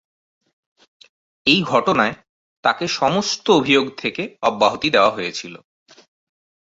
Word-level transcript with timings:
এই 1.45 1.59
ঘটনায় 1.63 2.15
তাকে 2.63 2.85
সমস্ত 2.99 3.45
অভিযোগ 3.51 3.85
থেকে 3.97 4.23
অব্যাহতি 4.41 4.87
দেওয়া 4.89 5.11
হয়েছিল। 5.11 5.53